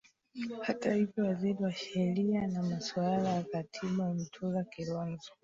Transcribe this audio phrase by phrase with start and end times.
[0.61, 5.31] hata hivyo waziri wa sheria na masuala ya katiba mtula kilonzo